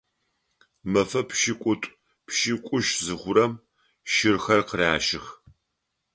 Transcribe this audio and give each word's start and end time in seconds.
Мэфэ 0.91 1.21
пшӏыкӏутӏу-пшӏыкӏутщ 1.29 2.87
зыхъурэм 3.05 3.53
щырхэр 4.13 4.61
къыращых. 4.67 5.25